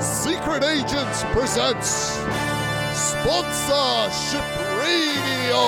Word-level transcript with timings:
Secret 0.00 0.62
Agents 0.62 1.24
presents 1.32 1.88
Sponsorship 2.96 4.44
Radio. 4.78 5.58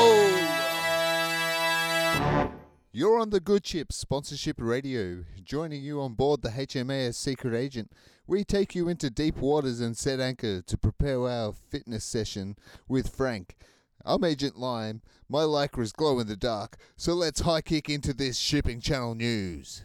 You're 2.93 3.19
on 3.19 3.31
the 3.31 3.41
Good 3.41 3.67
Ship 3.67 3.93
Sponsorship 3.93 4.57
Radio, 4.61 5.25
joining 5.43 5.83
you 5.83 6.01
on 6.01 6.15
board 6.15 6.43
the 6.43 6.51
HMAS 6.51 7.17
Secret 7.17 7.55
Agent. 7.55 7.91
We 8.29 8.45
take 8.45 8.77
you 8.77 8.89
into 8.89 9.11
deep 9.11 9.39
waters 9.39 9.81
and 9.81 9.97
set 9.97 10.21
anchor 10.21 10.63
to 10.63 10.79
prepare 10.79 11.27
our 11.27 11.53
fitness 11.53 12.05
session 12.05 12.55
with 12.87 13.09
Frank. 13.09 13.57
I'm 14.05 14.23
Agent 14.23 14.57
Lime. 14.57 15.03
My 15.29 15.43
lycra's 15.43 15.93
glow 15.93 16.21
in 16.21 16.29
the 16.29 16.37
dark, 16.37 16.77
so 16.97 17.15
let's 17.15 17.41
high 17.41 17.63
kick 17.63 17.91
into 17.91 18.15
this 18.15 18.39
shipping 18.39 18.81
channel 18.81 19.17
news. 19.17 19.83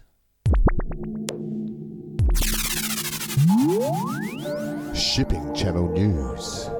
Shipping 4.94 5.54
Channel 5.54 5.90
News. 5.90 6.74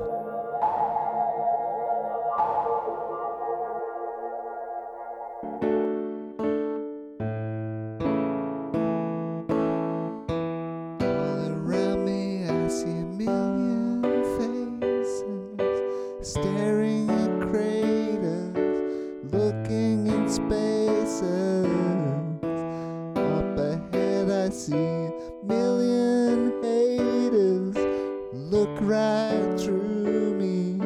Look 28.66 28.82
right 28.82 29.60
through 29.60 30.34
me, 30.40 30.80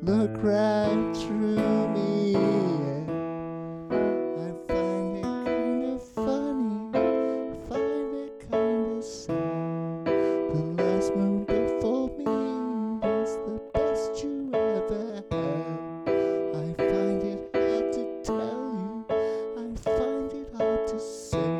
look 0.00 0.30
right 0.42 1.14
through 1.14 1.88
me. 1.88 2.34
I 3.90 4.54
find 4.66 5.16
it 5.18 5.22
kind 5.22 5.84
of 5.92 6.02
funny, 6.14 6.90
find 7.68 8.14
it 8.16 8.50
kind 8.50 8.96
of 8.96 9.04
sad. 9.04 10.06
The 10.06 10.62
last 10.82 11.14
moon 11.14 11.44
before 11.44 12.08
me 12.16 12.24
was 13.06 13.36
the 13.44 13.60
best 13.74 14.24
you 14.24 14.50
ever 14.54 15.22
had. 15.30 16.08
I 16.56 16.72
find 16.78 17.22
it 17.22 17.40
hard 17.52 17.92
to 17.92 18.22
tell 18.24 18.72
you, 18.72 19.04
I 19.10 19.76
find 19.84 20.32
it 20.32 20.48
hard 20.56 20.86
to 20.88 20.98
say. 20.98 21.52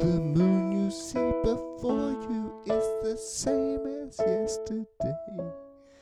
The 0.00 0.20
moon 0.20 0.72
you 0.72 0.90
see 0.90 1.30
before 1.44 2.10
you 2.28 2.52
is 2.66 2.84
the 3.04 3.16
same 3.16 3.85
as 4.06 4.18
yesterday. 4.20 4.84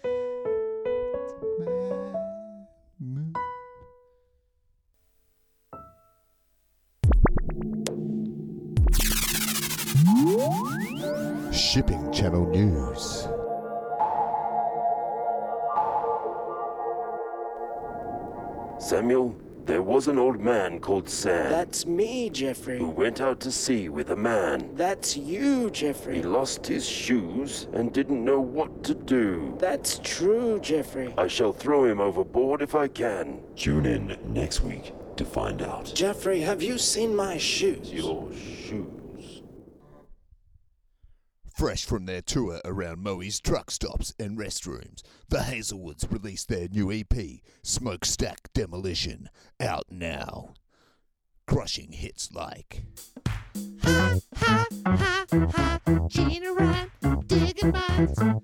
It's 0.04 1.32
a 1.32 1.44
mad 1.58 2.16
moon. 3.00 3.34
Shipping 11.52 12.12
Channel 12.12 12.46
News. 12.50 13.28
Samuel, 18.78 19.34
there 19.66 19.82
was 19.82 20.08
an 20.08 20.18
old 20.18 20.40
man 20.40 20.78
called 20.78 21.08
Sam 21.08 21.50
That's 21.50 21.86
me, 21.86 22.28
Jeffrey. 22.30 22.78
who 22.78 22.90
went 22.90 23.20
out 23.20 23.40
to 23.40 23.50
sea 23.50 23.88
with 23.88 24.10
a 24.10 24.16
man. 24.16 24.70
That's 24.74 25.16
you, 25.16 25.70
Jeffrey. 25.70 26.16
He 26.16 26.22
lost 26.22 26.66
his 26.66 26.86
shoes 26.86 27.66
and 27.72 27.92
didn't 27.92 28.24
know 28.24 28.40
what 28.40 28.84
to 28.84 28.94
do. 28.94 29.56
That's 29.58 30.00
true, 30.02 30.60
Jeffrey. 30.60 31.14
I 31.16 31.28
shall 31.28 31.52
throw 31.52 31.84
him 31.84 32.00
overboard 32.00 32.62
if 32.62 32.74
I 32.74 32.88
can. 32.88 33.40
Tune 33.56 33.86
in 33.86 34.18
next 34.26 34.60
week 34.60 34.92
to 35.16 35.24
find 35.24 35.62
out. 35.62 35.92
Jeffrey, 35.94 36.40
have 36.40 36.62
you 36.62 36.76
seen 36.78 37.14
my 37.16 37.38
shoes? 37.38 37.92
Your 37.92 38.28
shoes. 38.34 38.86
Fresh 41.54 41.84
from 41.84 42.06
their 42.06 42.20
tour 42.20 42.60
around 42.64 42.98
Moe's 42.98 43.38
truck 43.40 43.70
stops 43.70 44.12
and 44.18 44.36
restrooms, 44.36 45.04
the 45.28 45.38
Hazelwoods 45.38 46.10
released 46.10 46.48
their 46.48 46.66
new 46.68 46.90
EP, 46.90 47.14
Smokestack 47.62 48.52
Demolition, 48.52 49.30
out 49.60 49.84
now. 49.88 50.54
Crushing 51.46 51.92
hits 51.92 52.32
like 52.32 52.82
ha, 53.82 54.18
ha, 54.34 54.66
ha. 54.84 55.24
Gina 56.08 56.52
Ryan, 56.54 56.90
digging 57.26 57.70
mines. 57.70 58.18
Going 58.18 58.42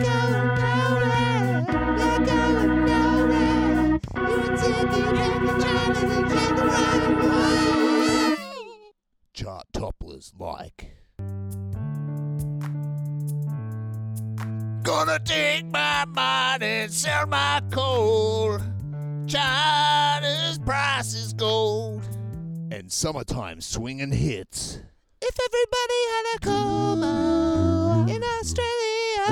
nowhere. 0.00 1.66
Going 2.24 2.84
nowhere. 2.86 4.00
You're 4.16 4.56
taking 4.56 5.18
every 5.18 5.62
chance 5.62 6.02
and 6.02 6.30
Ryan. 7.20 8.36
chart 9.34 9.66
topplers 9.74 10.32
like 10.38 10.97
Gonna 14.88 15.18
take 15.18 15.66
my 15.66 16.06
money 16.06 16.64
and 16.64 16.90
sell 16.90 17.26
my 17.26 17.60
coal. 17.70 18.58
China's 19.26 20.58
price 20.60 21.12
is 21.12 21.34
gold. 21.34 22.02
And 22.70 22.90
summertime 22.90 23.60
swinging 23.60 24.12
hits. 24.12 24.78
If 25.20 25.38
everybody 25.46 26.06
had 26.08 26.24
a 26.34 26.38
coma 26.40 28.06
in 28.08 28.24
Australia, 28.40 29.26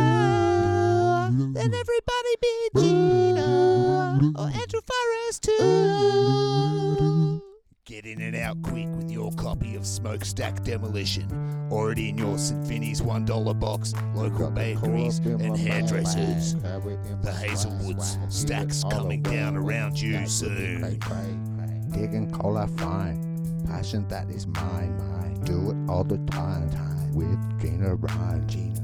then 1.55 1.73
everybody 1.73 2.37
be 2.43 2.69
Gina 2.77 4.33
or 4.37 4.49
Andrew 4.49 4.83
Forrest 4.85 5.43
too. 5.43 7.41
Get 7.87 8.05
in 8.05 8.21
and 8.21 8.37
out 8.37 8.61
quick 8.61 8.89
with 8.95 9.11
your 9.11 9.33
copy 9.33 9.75
of 9.75 9.87
Smokestack 9.87 10.65
Demolition. 10.65 11.56
Already 11.77 12.09
in 12.09 12.17
your 12.17 12.39
St. 12.39 12.67
Vinny's 12.67 13.03
$1 13.03 13.61
box, 13.61 13.93
local 14.15 14.51
bakeries, 14.51 15.19
and 15.19 15.55
hairdressers. 15.55 16.55
The 16.55 17.37
Hazelwoods 17.39 18.33
stacks 18.33 18.83
coming 18.91 19.21
down 19.21 19.59
around 19.59 20.01
you 20.01 20.27
soon. 20.27 20.99
Digging 21.91 22.33
cola 22.33 22.67
fine. 22.79 23.21
Passion 23.67 24.09
that 24.09 24.31
is 24.31 24.47
mine, 24.47 24.97
mine. 24.97 25.35
Do 25.45 25.71
it 25.71 25.77
all 25.91 26.03
the 26.03 26.17
time, 26.31 26.71
time. 26.71 27.13
With 27.15 27.61
Gina 27.61 27.95
Ryan, 27.95 28.49
Gina. 28.49 28.83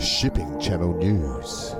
Shipping 0.00 0.58
Channel 0.58 0.94
News. 0.94 1.74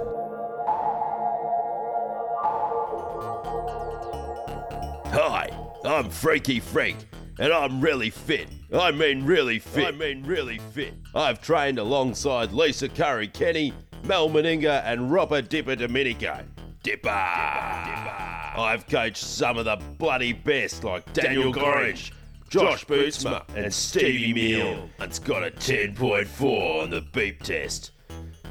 I'm 5.98 6.10
Freaky 6.10 6.60
Frank, 6.60 6.96
and 7.40 7.52
I'm 7.52 7.80
really 7.80 8.08
fit. 8.08 8.46
I 8.72 8.92
mean, 8.92 9.24
really 9.24 9.58
fit. 9.58 9.84
I 9.84 9.90
mean, 9.90 10.22
really 10.22 10.58
fit. 10.58 10.94
I've 11.12 11.42
trained 11.42 11.80
alongside 11.80 12.52
Lisa 12.52 12.88
Curry 12.88 13.26
Kenny, 13.26 13.72
Mal 14.04 14.30
Meninga, 14.30 14.80
and 14.84 15.10
Robert 15.10 15.48
Dipper 15.48 15.74
Dominico. 15.74 16.44
Dipper! 16.84 17.08
I've 17.10 18.86
coached 18.86 19.24
some 19.24 19.58
of 19.58 19.64
the 19.64 19.74
bloody 19.98 20.32
best, 20.32 20.84
like 20.84 21.12
Daniel 21.14 21.52
Gorringe, 21.52 22.12
Josh 22.48 22.84
Bootsma, 22.84 23.42
and 23.56 23.74
Stevie 23.74 24.32
Meal. 24.32 24.88
It's 25.00 25.18
got 25.18 25.42
a 25.42 25.50
10.4 25.50 26.82
on 26.84 26.90
the 26.90 27.00
beep 27.00 27.42
test. 27.42 27.90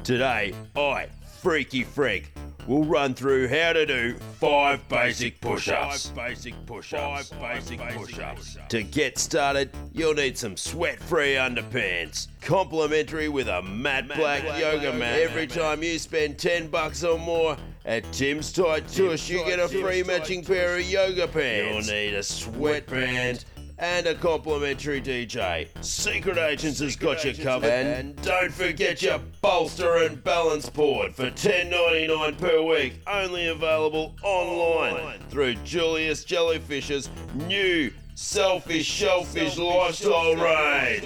Today, 0.04 0.52
I, 0.76 1.06
Freaky 1.40 1.82
Frank, 1.82 2.30
will 2.68 2.84
run 2.84 3.14
through 3.14 3.48
how 3.48 3.72
to 3.72 3.86
do 3.86 4.14
five 4.38 4.86
basic 4.88 5.40
push-ups. 5.40 6.08
Five 6.10 6.14
basic 6.14 6.66
push-ups. 6.66 7.30
Five 7.30 7.40
basic 7.40 7.80
push-ups. 7.96 8.58
To 8.68 8.82
get 8.82 9.18
started, 9.18 9.70
you'll 9.92 10.14
need 10.14 10.36
some 10.36 10.56
sweat-free 10.56 11.34
underpants, 11.34 12.28
complimentary 12.42 13.30
with 13.30 13.48
a 13.48 13.62
matte 13.62 14.08
black, 14.08 14.44
yoga 14.60 14.92
mat. 14.92 15.18
Every 15.18 15.46
time 15.46 15.82
you 15.82 15.98
spend 15.98 16.38
10 16.38 16.68
bucks 16.68 17.02
or 17.02 17.18
more 17.18 17.56
at 17.86 18.04
Tim's 18.12 18.52
Tight 18.52 18.86
Tush, 18.86 19.30
you 19.30 19.44
get 19.46 19.58
a 19.58 19.66
free 19.66 20.02
matching 20.02 20.44
pair 20.44 20.76
of 20.76 20.88
yoga 20.88 21.26
pants. 21.26 21.88
You'll 21.88 21.96
need 21.96 22.14
a 22.14 22.22
sweatband 22.22 23.46
and 23.78 24.06
a 24.06 24.14
complimentary 24.14 25.00
DJ. 25.00 25.68
Secret 25.84 26.36
Agents 26.36 26.80
has 26.80 26.96
got 26.96 27.24
you 27.24 27.34
covered. 27.34 27.70
And 27.70 28.20
don't 28.22 28.52
forget 28.52 29.02
your 29.02 29.20
bolster 29.40 29.98
and 29.98 30.22
balance 30.22 30.68
board 30.68 31.14
for 31.14 31.30
$10.99 31.30 32.38
per 32.38 32.62
week. 32.62 33.00
Only 33.06 33.48
available 33.48 34.14
online 34.22 35.20
through 35.30 35.54
Julius 35.56 36.24
Jellyfish's 36.24 37.08
new 37.46 37.92
Selfish 38.14 38.84
Shellfish 38.84 39.56
Lifestyle 39.58 40.34
Range. 40.34 41.04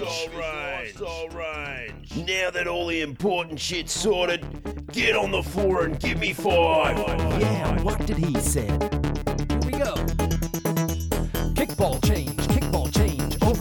Now 2.15 2.49
that 2.49 2.67
all 2.67 2.87
the 2.87 3.01
important 3.01 3.59
shit's 3.59 3.93
sorted, 3.93 4.87
get 4.91 5.15
on 5.15 5.29
the 5.29 5.43
floor 5.43 5.83
and 5.85 5.99
give 5.99 6.17
me 6.19 6.33
five. 6.33 6.97
Yeah, 7.39 7.79
what 7.83 8.03
did 8.07 8.17
he 8.17 8.33
say? 8.39 8.65
Here 8.65 9.59
we 9.63 9.71
go. 9.73 9.93
Kickball 11.53 12.03
change, 12.03 12.35
kickball 12.35 12.49
change. 12.49 12.62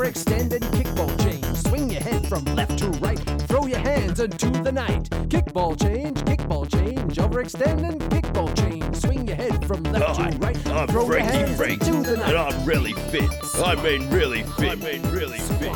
Overextend 0.03 0.53
and 0.53 0.65
kickball 0.75 1.21
change. 1.23 1.57
Swing 1.59 1.91
your 1.91 2.03
head 2.03 2.27
from 2.29 2.45
left 2.57 2.79
to 2.79 2.89
right. 2.99 3.19
Throw 3.43 3.67
your 3.67 3.79
hands 3.79 4.19
into 4.19 4.51
the 4.51 4.73
night. 4.73 5.09
Kickball 5.29 5.81
change, 5.81 6.19
kickball 6.23 6.69
change. 6.71 7.17
Overextend 7.17 7.89
and 7.89 8.01
kickball 8.11 8.55
change. 8.57 8.97
Swing 8.97 9.27
your 9.27 9.37
head 9.37 9.65
from 9.65 9.83
left 9.85 10.19
Hi, 10.19 10.31
to 10.31 10.37
oh, 10.37 10.39
right. 10.39 10.69
I'm 10.69 10.89
Throw 10.89 11.07
your 11.07 11.21
hands 11.21 11.57
Frank, 11.57 11.83
into 11.87 12.03
the 12.03 12.23
and 12.25 12.35
night. 12.35 12.35
I'm 12.37 12.65
really 12.67 12.95
fit. 12.95 13.31
I 13.57 13.77
mean, 13.83 14.09
really 14.11 14.43
fit. 14.43 14.73
I 14.73 14.75
mean, 14.75 15.03
really 15.11 15.39
fit. 15.39 15.73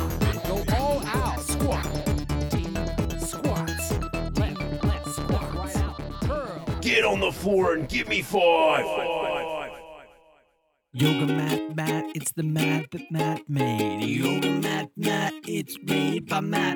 Go 0.47 0.63
all 0.75 1.01
out. 1.05 1.39
Squat. 1.39 1.83
Deep 2.49 3.21
squats. 3.21 3.91
Left, 4.37 4.83
left, 4.83 5.09
squat. 5.09 5.55
Right 5.55 5.77
out. 5.77 6.01
Curl. 6.21 6.79
Get 6.81 7.05
on 7.05 7.21
the 7.21 7.31
floor 7.31 7.75
and 7.75 7.87
give 7.87 8.09
me 8.09 8.21
five. 8.21 9.26
Yoga 10.99 11.27
mat, 11.27 11.75
mat, 11.75 12.05
it's 12.15 12.31
the 12.31 12.41
mat 12.41 12.87
that 12.91 13.11
Matt 13.11 13.47
made. 13.47 14.01
Yoga 14.01 14.49
mat, 14.49 14.89
mat, 14.97 15.31
it's 15.45 15.77
made 15.83 16.27
by 16.27 16.39
Matt. 16.39 16.75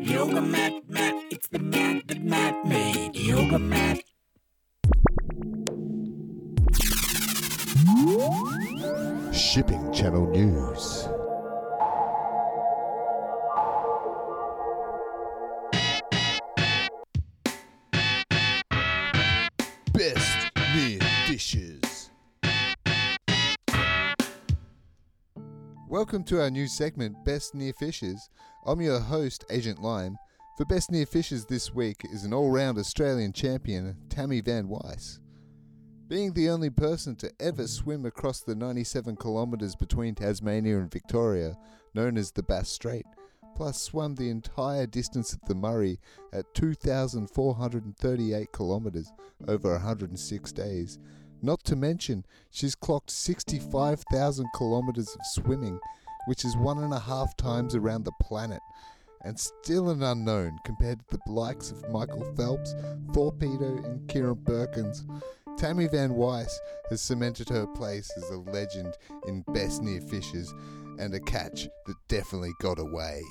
Yoga 0.00 0.40
mat, 0.40 0.72
mat, 0.88 1.14
it's 1.30 1.46
the 1.46 1.60
mat 1.60 2.02
that 2.08 2.20
Matt 2.20 2.66
made. 2.66 3.14
Yoga 3.14 3.60
mat. 3.60 4.00
Shipping 9.32 9.92
Channel 9.92 10.26
News. 10.30 11.08
Welcome 25.98 26.22
to 26.26 26.40
our 26.40 26.48
new 26.48 26.68
segment, 26.68 27.24
Best 27.24 27.56
Near 27.56 27.72
Fishes. 27.72 28.30
I'm 28.64 28.80
your 28.80 29.00
host, 29.00 29.44
Agent 29.50 29.82
Lime. 29.82 30.16
For 30.56 30.64
Best 30.64 30.92
Near 30.92 31.06
Fishes 31.06 31.44
this 31.44 31.74
week 31.74 32.02
is 32.12 32.22
an 32.22 32.32
all 32.32 32.52
round 32.52 32.78
Australian 32.78 33.32
champion, 33.32 33.96
Tammy 34.08 34.40
Van 34.40 34.68
Wisse. 34.68 35.18
Being 36.06 36.34
the 36.34 36.50
only 36.50 36.70
person 36.70 37.16
to 37.16 37.32
ever 37.40 37.66
swim 37.66 38.06
across 38.06 38.42
the 38.42 38.54
97 38.54 39.16
kilometres 39.16 39.74
between 39.74 40.14
Tasmania 40.14 40.78
and 40.78 40.88
Victoria, 40.88 41.56
known 41.94 42.16
as 42.16 42.30
the 42.30 42.44
Bass 42.44 42.68
Strait, 42.68 43.04
plus 43.56 43.82
swam 43.82 44.14
the 44.14 44.30
entire 44.30 44.86
distance 44.86 45.32
of 45.32 45.40
the 45.48 45.54
Murray 45.56 45.98
at 46.32 46.54
2,438 46.54 48.52
kilometres 48.52 49.12
over 49.48 49.72
106 49.72 50.52
days. 50.52 51.00
Not 51.40 51.62
to 51.64 51.76
mention, 51.76 52.24
she's 52.50 52.74
clocked 52.74 53.10
65,000 53.10 54.46
kilometres 54.56 55.14
of 55.14 55.20
swimming, 55.26 55.78
which 56.26 56.44
is 56.44 56.56
one 56.56 56.82
and 56.82 56.92
a 56.92 56.98
half 56.98 57.36
times 57.36 57.74
around 57.74 58.04
the 58.04 58.12
planet, 58.20 58.60
and 59.22 59.38
still 59.38 59.90
an 59.90 60.02
unknown 60.02 60.58
compared 60.64 60.98
to 60.98 61.18
the 61.24 61.32
likes 61.32 61.70
of 61.70 61.88
Michael 61.90 62.24
Phelps, 62.36 62.74
Thorpedo, 63.12 63.84
and 63.84 64.08
Kieran 64.08 64.36
Perkins. 64.44 65.04
Tammy 65.56 65.88
Van 65.88 66.10
Wisse 66.10 66.54
has 66.90 67.02
cemented 67.02 67.48
her 67.48 67.66
place 67.66 68.10
as 68.16 68.30
a 68.30 68.38
legend 68.38 68.94
in 69.26 69.42
Best 69.48 69.82
Near 69.82 70.00
Fishes 70.00 70.52
and 70.98 71.14
a 71.14 71.20
catch 71.20 71.68
that 71.86 71.96
definitely 72.08 72.52
got 72.60 72.78
away. 72.78 73.22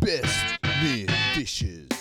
Best 0.00 0.58
Near 0.82 1.06
Fishes. 1.34 1.95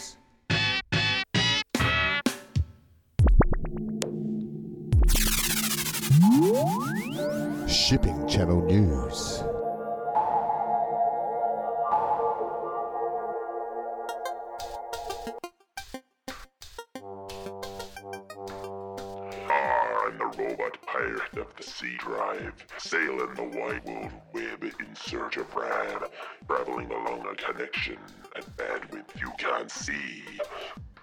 Shipping 7.86 8.28
Channel 8.28 8.64
News. 8.64 9.44
Ah, 19.48 20.08
I'm 20.08 20.18
the 20.18 20.34
robot 20.36 20.82
pirate 20.88 21.38
of 21.38 21.56
the 21.56 21.62
Sea 21.62 21.96
Drive, 22.00 22.54
sailing 22.80 23.36
the 23.36 23.44
wide 23.44 23.86
world 23.86 24.12
web 24.34 24.64
in 24.64 24.96
search 24.96 25.38
of 25.38 25.54
RAM, 25.54 26.06
traveling 26.48 26.92
along 26.92 27.28
a 27.28 27.36
connection 27.36 28.00
at 28.36 28.46
bandwidth 28.58 29.22
you 29.22 29.32
can't 29.38 29.70
see. 29.70 30.24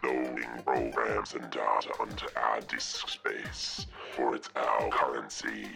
Loading 0.05 0.63
programs 0.65 1.35
and 1.35 1.49
data 1.51 1.93
onto 2.01 2.27
our 2.37 2.61
disk 2.63 3.09
space, 3.09 3.87
for 4.17 4.35
it's 4.35 4.51
our 4.57 4.89
currency. 4.91 5.69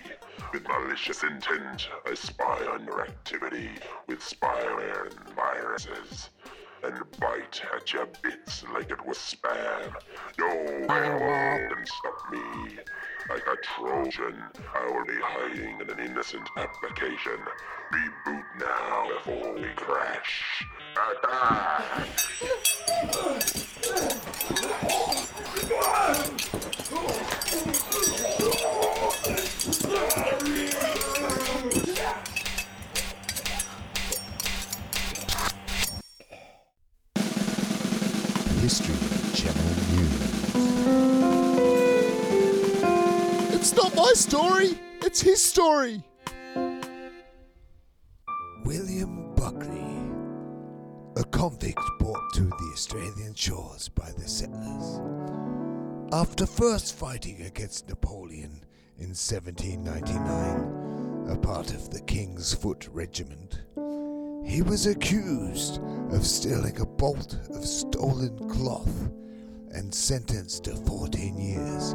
With 0.53 0.67
malicious 0.67 1.23
intent, 1.23 1.89
I 2.05 2.15
spy 2.15 2.67
on 2.67 2.85
your 2.85 3.03
activity 3.03 3.71
with 4.09 4.19
spyware 4.19 5.11
and 5.11 5.35
viruses. 5.35 6.31
And 6.83 7.03
bite 7.19 7.63
at 7.75 7.93
your 7.93 8.07
bits 8.23 8.65
like 8.73 8.91
it 8.91 9.05
was 9.05 9.19
spam. 9.19 9.95
No 10.39 10.47
way 10.47 11.69
can 11.69 11.87
stop 11.87 12.31
me. 12.31 12.79
Like 13.29 13.47
a 13.47 13.57
Trojan, 13.63 14.43
I 14.75 14.87
will 14.87 15.05
be 15.05 15.19
hiding 15.21 15.81
in 15.81 15.91
an 15.91 15.99
innocent 15.99 16.49
application. 16.57 17.41
Reboot 17.93 18.45
now 18.61 19.09
before 19.09 19.55
we 19.55 19.69
crash. 19.75 20.65
Attack! 21.23 22.07
Story, 44.17 44.79
it's 45.03 45.21
his 45.21 45.43
story. 45.43 46.03
William 48.65 49.35
Buckley, 49.35 49.85
a 51.17 51.25
convict 51.25 51.83
brought 51.99 52.33
to 52.35 52.45
the 52.45 52.71
Australian 52.73 53.35
shores 53.35 53.91
by 53.91 54.11
the 54.17 54.27
settlers. 54.27 55.03
After 56.13 56.47
first 56.47 56.97
fighting 56.97 57.43
against 57.43 57.89
Napoleon 57.89 58.65
in 58.99 59.11
1799, 59.11 61.27
a 61.31 61.37
part 61.37 61.75
of 61.75 61.91
the 61.91 62.01
King's 62.01 62.55
Foot 62.55 62.89
Regiment, 62.91 63.61
he 64.47 64.63
was 64.63 64.87
accused 64.87 65.79
of 66.11 66.25
stealing 66.25 66.81
a 66.81 66.87
bolt 66.87 67.37
of 67.51 67.67
stolen 67.67 68.49
cloth 68.49 69.11
and 69.73 69.95
sentenced 69.95 70.65
to 70.65 70.75
14 70.75 71.39
years 71.39 71.93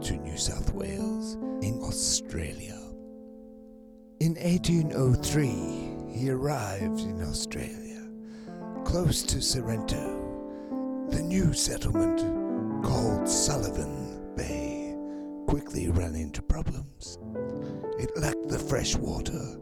to 0.00 0.16
New 0.16 0.38
South 0.38 0.72
Wales 0.72 1.36
in 1.62 1.80
Australia. 1.82 2.78
In 4.20 4.34
1803, 4.34 6.10
he 6.18 6.30
arrived 6.30 7.00
in 7.00 7.22
Australia, 7.22 8.08
close 8.84 9.22
to 9.22 9.40
Sorrento. 9.40 10.16
The 11.10 11.22
new 11.22 11.52
settlement, 11.52 12.20
called 12.84 13.28
Sullivan 13.28 14.34
Bay, 14.36 14.94
quickly 15.46 15.90
ran 15.90 16.14
into 16.14 16.42
problems. 16.42 17.18
It 17.98 18.16
lacked 18.16 18.48
the 18.48 18.58
fresh 18.58 18.96
water 18.96 19.58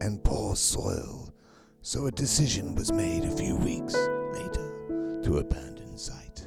and 0.00 0.22
poor 0.24 0.56
soil, 0.56 1.32
so 1.82 2.06
a 2.06 2.12
decision 2.12 2.74
was 2.74 2.92
made 2.92 3.24
a 3.24 3.36
few 3.36 3.56
weeks 3.56 3.94
later 4.32 5.20
to 5.22 5.38
abandon 5.38 5.96
site. 5.96 6.46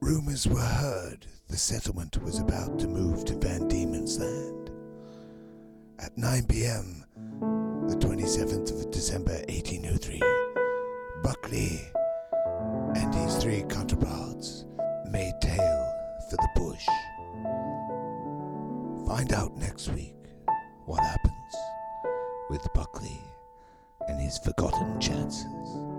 Rumors 0.00 0.46
were 0.46 0.60
heard 0.60 1.26
the 1.50 1.56
settlement 1.56 2.16
was 2.22 2.38
about 2.38 2.78
to 2.78 2.86
move 2.86 3.24
to 3.24 3.34
Van 3.34 3.66
Diemen's 3.66 4.20
Land. 4.20 4.70
At 5.98 6.16
9 6.16 6.44
p.m., 6.46 7.04
the 7.88 7.96
27th 7.96 8.70
of 8.70 8.90
December 8.92 9.32
1803, 9.48 10.22
Buckley 11.24 11.80
and 12.94 13.12
his 13.12 13.42
three 13.42 13.64
counterparts 13.68 14.64
made 15.10 15.34
tail 15.42 15.92
for 16.30 16.36
the 16.36 16.48
bush. 16.54 16.86
Find 19.08 19.32
out 19.32 19.56
next 19.56 19.88
week 19.88 20.14
what 20.86 21.00
happens 21.02 21.34
with 22.48 22.64
Buckley 22.74 23.20
and 24.06 24.20
his 24.20 24.38
forgotten 24.38 25.00
chances. 25.00 25.89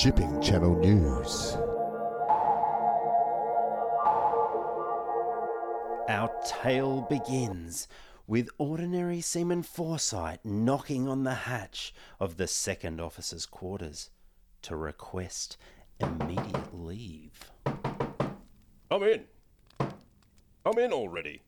Shipping 0.00 0.40
Channel 0.40 0.76
News. 0.76 1.56
Our 6.08 6.30
tale 6.46 7.04
begins 7.10 7.88
with 8.28 8.48
Ordinary 8.58 9.20
Seaman 9.20 9.64
Forsyth 9.64 10.38
knocking 10.44 11.08
on 11.08 11.24
the 11.24 11.34
hatch 11.34 11.92
of 12.20 12.36
the 12.36 12.46
second 12.46 13.00
officer's 13.00 13.44
quarters 13.44 14.10
to 14.62 14.76
request 14.76 15.56
immediate 15.98 16.72
leave. 16.72 17.50
I'm 18.92 19.02
in. 19.02 19.24
I'm 19.80 20.78
in 20.78 20.92
already. 20.92 21.42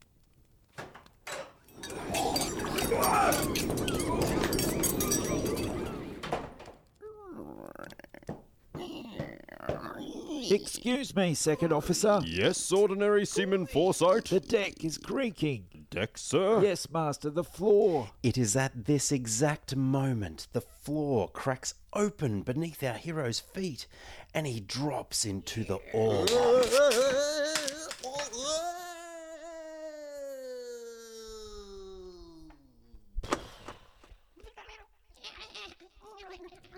Excuse 10.50 11.14
me, 11.14 11.33
second 11.35 11.73
officer. 11.73 12.21
Yes, 12.25 12.73
Ordinary 12.73 13.25
Seaman 13.25 13.66
Forsyth. 13.66 14.25
The 14.25 14.40
deck 14.40 14.85
is 14.85 14.99
creaking. 14.99 15.87
Deck, 15.90 16.19
sir? 16.19 16.61
Yes, 16.61 16.90
master, 16.90 17.30
the 17.30 17.45
floor. 17.45 18.11
It 18.25 18.37
is 18.37 18.57
at 18.57 18.87
this 18.87 19.12
exact 19.12 19.76
moment 19.76 20.49
the 20.52 20.61
floor 20.61 21.28
cracks 21.28 21.75
open 21.92 22.42
beneath 22.42 22.83
our 22.83 22.95
hero's 22.95 23.38
feet 23.38 23.87
and 24.35 24.45
he 24.45 24.59
drops 24.59 25.25
into 25.25 25.62
the 25.62 25.78
all. 25.95 26.26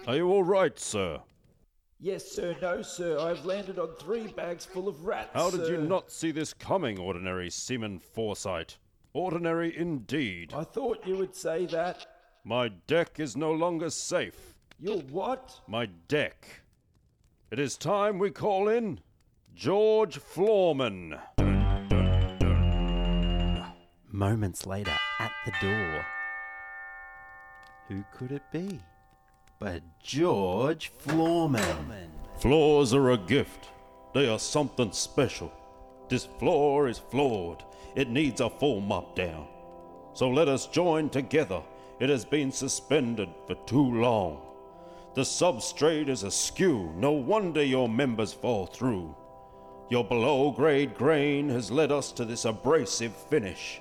Are 0.07 0.17
you 0.17 0.29
all 0.31 0.45
right, 0.45 0.79
sir? 0.79 1.21
Yes, 2.04 2.28
sir. 2.28 2.56
No, 2.61 2.82
sir. 2.82 3.16
I've 3.21 3.44
landed 3.44 3.78
on 3.78 3.94
three 4.00 4.26
bags 4.26 4.64
full 4.64 4.88
of 4.88 5.06
rats. 5.06 5.30
How 5.35 5.50
did 5.50 5.68
you 5.68 5.78
not 5.78 6.11
see 6.11 6.32
this 6.32 6.52
coming, 6.52 6.99
Ordinary 6.99 7.49
Seaman 7.49 8.00
Foresight? 8.00 8.76
Ordinary 9.12 9.78
indeed. 9.78 10.52
I 10.52 10.64
thought 10.64 11.06
you 11.06 11.16
would 11.18 11.37
say 11.37 11.66
that. 11.66 12.04
My 12.42 12.71
deck 12.88 13.21
is 13.21 13.37
no 13.37 13.52
longer 13.52 13.88
safe. 13.88 14.56
Your 14.80 14.99
what? 14.99 15.61
My 15.68 15.87
deck. 16.09 16.44
It 17.52 17.61
is 17.61 17.76
time 17.76 18.18
we 18.18 18.32
call 18.32 18.68
in 18.68 18.99
George 19.54 20.18
Floorman. 20.18 21.21
Dun, 21.37 21.87
dun, 21.88 22.38
dun. 22.40 23.64
Moments 24.11 24.66
later, 24.66 24.99
at 25.21 25.32
the 25.44 25.52
door. 25.61 26.04
Who 27.87 28.04
could 28.12 28.32
it 28.32 28.42
be? 28.50 28.80
But 29.62 29.83
George 30.00 30.90
Floorman. 30.99 32.09
Floors 32.40 32.92
are 32.92 33.12
a 33.12 33.16
gift. 33.16 33.69
They 34.12 34.28
are 34.28 34.40
something 34.40 34.90
special. 34.90 35.52
This 36.09 36.25
floor 36.40 36.88
is 36.88 36.99
floored. 36.99 37.62
It 37.95 38.11
needs 38.11 38.40
a 38.40 38.50
full 38.50 38.81
mop 38.81 39.14
down. 39.14 39.47
So 40.14 40.28
let 40.28 40.49
us 40.49 40.66
join 40.66 41.11
together. 41.11 41.62
It 42.00 42.11
has 42.11 42.25
been 42.25 42.50
suspended 42.50 43.28
for 43.47 43.54
too 43.54 44.00
long. 44.00 44.40
The 45.14 45.23
substrate 45.23 46.09
is 46.09 46.25
askew. 46.25 46.92
No 46.97 47.12
wonder 47.12 47.62
your 47.62 47.88
members 47.88 48.33
fall 48.33 48.66
through. 48.66 49.14
Your 49.90 50.02
below 50.02 50.50
grade 50.50 50.97
grain 50.97 51.49
has 51.50 51.71
led 51.71 51.92
us 51.92 52.11
to 52.12 52.25
this 52.25 52.47
abrasive 52.47 53.14
finish. 53.14 53.81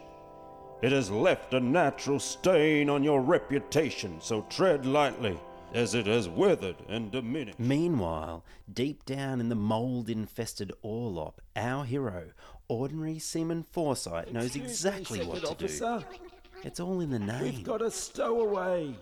It 0.84 0.92
has 0.92 1.10
left 1.10 1.56
a 1.56 1.60
natural 1.60 2.20
stain 2.20 2.88
on 2.88 3.04
your 3.04 3.22
reputation, 3.22 4.22
so 4.22 4.46
tread 4.48 4.86
lightly, 4.86 5.40
as 5.74 5.96
it 5.96 6.06
has 6.08 6.28
withered 6.28 6.75
and 6.88 7.12
diminished. 7.12 7.60
Meanwhile, 7.60 8.44
deep 8.72 9.06
down 9.06 9.40
in 9.40 9.50
the 9.50 9.56
mold 9.56 10.10
infested 10.10 10.72
Orlop, 10.84 11.36
our 11.56 11.86
hero, 11.86 12.25
Ordinary 12.68 13.20
Seaman 13.20 13.63
Forsyth, 13.63 14.32
knows 14.32 14.56
Excuse 14.56 14.63
me, 14.63 14.70
exactly 14.70 15.25
what 15.25 15.42
to 15.42 15.50
officer. 15.50 16.04
do. 16.10 16.18
It's 16.63 16.80
all 16.80 17.01
in 17.01 17.10
the 17.10 17.20
name. 17.20 17.42
We've 17.42 17.63
got 17.63 17.82
a 17.82 17.90
stowaway. 17.92 18.96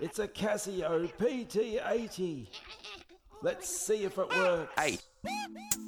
It's 0.00 0.18
a 0.18 0.28
Casio 0.28 1.12
PT80. 1.18 2.46
Let's 3.42 3.68
see 3.68 4.04
if 4.04 4.18
it 4.18 4.28
works. 4.36 4.72
Hey. 4.78 4.98
Hey. 5.26 5.83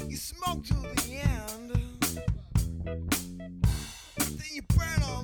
You 0.00 0.16
smoke 0.16 0.64
to 0.64 0.74
the 0.74 1.20
end. 1.22 1.70
Then 4.18 4.48
you 4.52 4.62
burn 4.76 5.02
all 5.04 5.23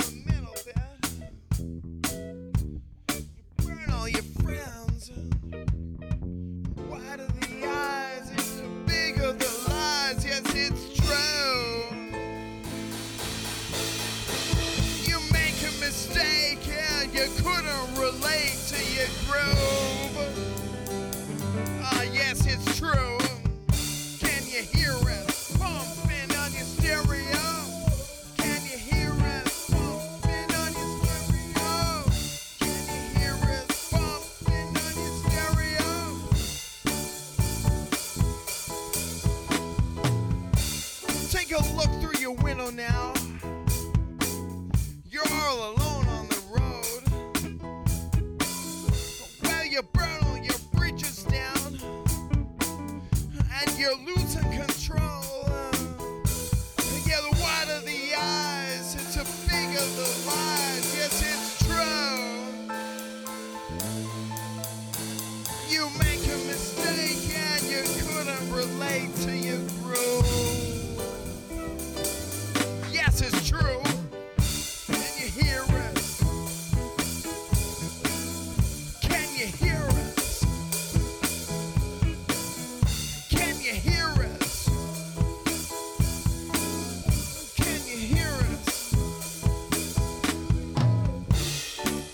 you're 53.80 53.96
losing 54.04 54.42
control. 54.42 54.69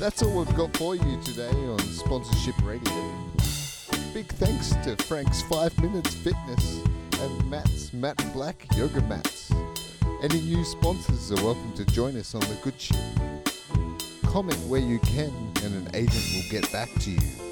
That's 0.06 0.22
all 0.22 0.38
we've 0.38 0.54
got 0.54 0.76
for 0.76 0.94
you 0.94 1.20
today 1.24 1.50
on 1.50 1.80
Sponsorship 1.80 2.54
Radio. 2.62 3.12
Big 4.14 4.26
thanks 4.34 4.68
to 4.84 4.94
Frank's 5.02 5.42
5 5.42 5.82
Minutes 5.82 6.14
Fitness 6.14 6.80
and 7.20 7.50
Matt's 7.50 7.92
Matt 7.92 8.24
Black 8.32 8.68
Yoga 8.76 9.00
Mats. 9.08 9.50
Any 10.22 10.42
new 10.42 10.64
sponsors 10.64 11.32
are 11.32 11.44
welcome 11.44 11.72
to 11.72 11.84
join 11.86 12.16
us 12.16 12.36
on 12.36 12.40
the 12.42 12.56
good 12.62 12.80
ship. 12.80 12.96
Comment 14.26 14.56
where 14.68 14.78
you 14.78 15.00
can 15.00 15.32
and 15.64 15.74
an 15.74 15.90
agent 15.92 16.24
will 16.36 16.50
get 16.52 16.70
back 16.70 16.88
to 17.00 17.10
you. 17.10 17.45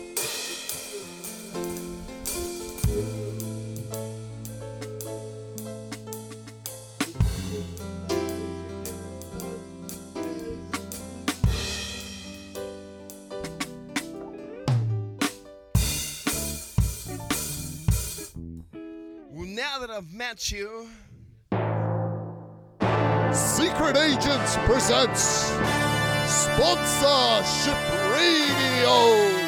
Met 20.02 20.50
you, 20.50 20.88
Secret 23.32 23.96
Agents 23.96 24.56
presents 24.66 25.52
Sponsorship 26.26 27.78
Radio. 28.10 29.43